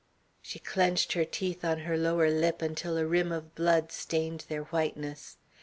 [0.41, 4.63] She clenched her teeth on her lower lip until a rim of blood stained their
[4.63, 5.37] whiteness.